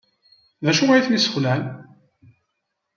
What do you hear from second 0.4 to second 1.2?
D acu ay